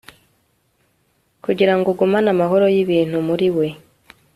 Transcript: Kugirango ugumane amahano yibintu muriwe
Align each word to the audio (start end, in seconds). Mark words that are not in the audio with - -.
Kugirango 1.43 1.87
ugumane 1.91 2.27
amahano 2.33 2.67
yibintu 2.75 3.17
muriwe 3.27 3.65